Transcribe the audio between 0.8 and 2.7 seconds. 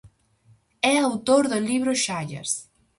É autor do libro Xallas.